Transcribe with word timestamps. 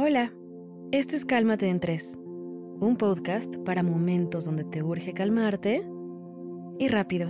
Hola, 0.00 0.32
esto 0.92 1.16
es 1.16 1.24
Cálmate 1.24 1.68
en 1.68 1.80
Tres, 1.80 2.16
un 2.78 2.94
podcast 2.96 3.56
para 3.64 3.82
momentos 3.82 4.44
donde 4.44 4.62
te 4.62 4.80
urge 4.80 5.12
calmarte 5.12 5.84
y 6.78 6.86
rápido. 6.86 7.28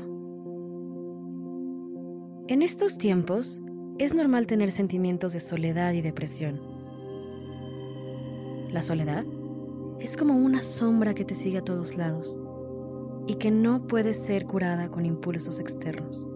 En 2.46 2.60
estos 2.60 2.98
tiempos 2.98 3.62
es 3.96 4.12
normal 4.12 4.46
tener 4.46 4.70
sentimientos 4.70 5.32
de 5.32 5.40
soledad 5.40 5.94
y 5.94 6.02
depresión. 6.02 6.60
La 8.70 8.82
soledad 8.82 9.24
es 9.98 10.18
como 10.18 10.36
una 10.36 10.62
sombra 10.62 11.14
que 11.14 11.24
te 11.24 11.34
sigue 11.34 11.56
a 11.56 11.64
todos 11.64 11.96
lados 11.96 12.38
y 13.26 13.36
que 13.36 13.50
no 13.50 13.86
puede 13.86 14.12
ser 14.12 14.44
curada 14.44 14.90
con 14.90 15.06
impulsos 15.06 15.58
externos. 15.58 16.28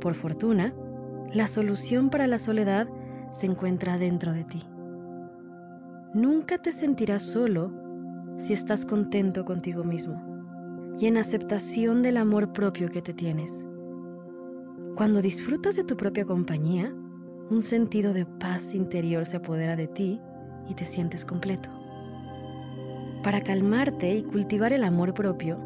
Por 0.00 0.14
fortuna, 0.14 0.76
la 1.32 1.48
solución 1.48 2.08
para 2.08 2.28
la 2.28 2.38
soledad 2.38 2.88
se 3.32 3.46
encuentra 3.46 3.98
dentro 3.98 4.32
de 4.32 4.44
ti. 4.44 4.62
Nunca 6.12 6.58
te 6.58 6.72
sentirás 6.72 7.22
solo 7.22 7.70
si 8.36 8.52
estás 8.52 8.84
contento 8.84 9.44
contigo 9.44 9.84
mismo 9.84 10.96
y 10.98 11.06
en 11.06 11.16
aceptación 11.16 12.02
del 12.02 12.16
amor 12.16 12.52
propio 12.52 12.90
que 12.90 13.00
te 13.00 13.14
tienes. 13.14 13.68
Cuando 14.96 15.22
disfrutas 15.22 15.76
de 15.76 15.84
tu 15.84 15.96
propia 15.96 16.24
compañía, 16.24 16.92
un 17.48 17.62
sentido 17.62 18.12
de 18.12 18.26
paz 18.26 18.74
interior 18.74 19.24
se 19.24 19.36
apodera 19.36 19.76
de 19.76 19.86
ti 19.86 20.20
y 20.68 20.74
te 20.74 20.84
sientes 20.84 21.24
completo. 21.24 21.70
Para 23.22 23.42
calmarte 23.42 24.12
y 24.12 24.24
cultivar 24.24 24.72
el 24.72 24.82
amor 24.82 25.14
propio, 25.14 25.58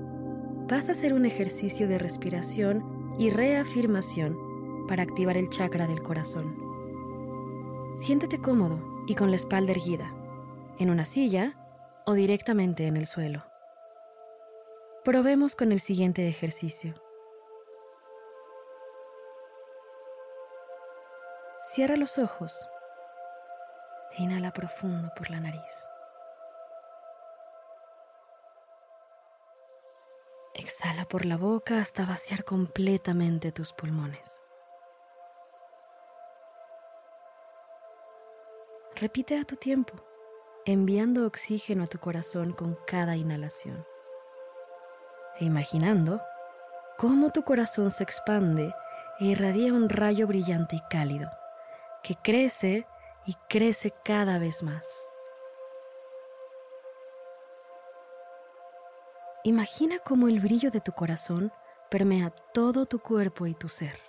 vas 0.68 0.90
a 0.90 0.92
hacer 0.92 1.14
un 1.14 1.24
ejercicio 1.24 1.88
de 1.88 1.98
respiración 1.98 2.84
y 3.18 3.30
reafirmación 3.30 4.36
para 4.88 5.04
activar 5.04 5.38
el 5.38 5.48
chakra 5.48 5.86
del 5.86 6.02
corazón. 6.02 6.54
Siéntate 7.95 8.42
cómodo 8.42 8.79
y 9.06 9.14
con 9.14 9.30
la 9.30 9.36
espalda 9.36 9.73
erguida 9.73 10.14
en 10.78 10.90
una 10.90 11.04
silla 11.04 11.54
o 12.06 12.14
directamente 12.14 12.86
en 12.86 12.96
el 12.96 13.06
suelo. 13.06 13.44
Probemos 15.04 15.54
con 15.54 15.72
el 15.72 15.80
siguiente 15.80 16.28
ejercicio. 16.28 16.94
Cierra 21.72 21.96
los 21.96 22.18
ojos. 22.18 22.68
Inhala 24.18 24.52
profundo 24.52 25.10
por 25.16 25.30
la 25.30 25.40
nariz. 25.40 25.90
Exhala 30.54 31.04
por 31.04 31.26
la 31.26 31.36
boca 31.36 31.78
hasta 31.80 32.06
vaciar 32.06 32.45
completamente 32.45 33.50
tus 33.50 33.72
pulmones. 33.72 34.45
Repite 38.95 39.38
a 39.38 39.45
tu 39.45 39.56
tiempo 39.56 40.13
enviando 40.66 41.26
oxígeno 41.26 41.84
a 41.84 41.87
tu 41.87 41.98
corazón 41.98 42.52
con 42.52 42.79
cada 42.87 43.16
inhalación. 43.16 43.87
E 45.38 45.45
imaginando 45.45 46.23
cómo 46.96 47.30
tu 47.30 47.43
corazón 47.43 47.90
se 47.90 48.02
expande 48.02 48.74
e 49.20 49.26
irradia 49.26 49.73
un 49.73 49.88
rayo 49.88 50.26
brillante 50.26 50.76
y 50.76 50.80
cálido, 50.88 51.30
que 52.02 52.15
crece 52.16 52.87
y 53.26 53.35
crece 53.48 53.92
cada 54.04 54.38
vez 54.38 54.62
más. 54.62 55.09
Imagina 59.42 59.98
cómo 59.98 60.29
el 60.29 60.40
brillo 60.40 60.70
de 60.70 60.80
tu 60.80 60.92
corazón 60.92 61.52
permea 61.90 62.30
todo 62.30 62.87
tu 62.87 63.01
cuerpo 63.01 63.46
y 63.46 63.54
tu 63.54 63.68
ser. 63.68 64.00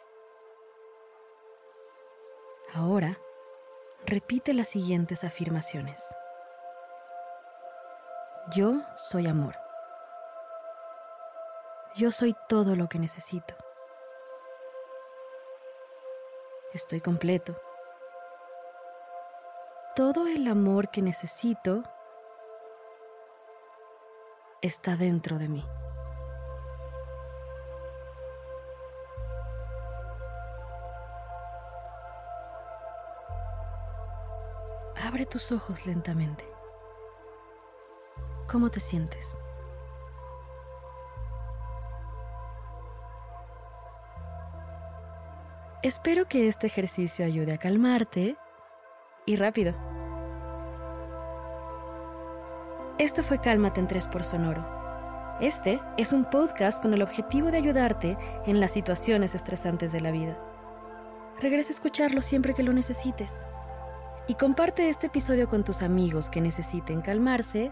Ahora, 2.74 3.20
repite 4.06 4.54
las 4.54 4.70
siguientes 4.70 5.26
afirmaciones. 5.26 6.02
Yo 8.52 8.84
soy 8.96 9.26
amor. 9.26 9.56
Yo 11.96 12.12
soy 12.12 12.36
todo 12.48 12.76
lo 12.76 12.88
que 12.88 13.00
necesito. 13.00 13.56
Estoy 16.72 17.02
completo. 17.02 17.60
Todo 19.96 20.28
el 20.28 20.48
amor 20.48 20.92
que 20.92 21.02
necesito 21.02 21.82
está 24.62 24.96
dentro 24.96 25.40
de 25.40 25.48
mí. 25.48 25.66
Abre 35.04 35.26
tus 35.26 35.52
ojos 35.52 35.88
lentamente. 35.88 36.46
¿Cómo 38.48 38.70
te 38.70 38.80
sientes? 38.80 39.36
Espero 45.82 46.28
que 46.28 46.48
este 46.48 46.68
ejercicio 46.68 47.26
ayude 47.26 47.54
a 47.54 47.58
calmarte 47.58 48.38
y 49.26 49.36
rápido. 49.36 49.74
Esto 52.98 53.24
fue 53.24 53.42
Cálmate 53.42 53.82
en 53.82 53.88
3 53.88 54.08
por 54.08 54.24
Sonoro. 54.24 54.66
Este 55.42 55.82
es 55.98 56.14
un 56.14 56.26
podcast 56.30 56.82
con 56.82 56.94
el 56.94 57.02
objetivo 57.02 57.52
de 57.52 57.58
ayudarte 57.58 58.18
en 58.46 58.60
las 58.60 58.72
situaciones 58.72 59.36
estresantes 59.36 59.92
de 59.92 60.02
la 60.02 60.12
vida. 60.12 60.40
Regresa 61.42 61.70
a 61.70 61.74
escucharlo 61.74 62.22
siempre 62.22 62.54
que 62.54 62.64
lo 62.64 62.74
necesites. 62.74 63.48
Y 64.28 64.36
comparte 64.36 64.90
este 64.90 65.08
episodio 65.08 65.50
con 65.50 65.64
tus 65.64 65.82
amigos 65.82 66.30
que 66.30 66.42
necesiten 66.42 67.02
calmarse 67.02 67.72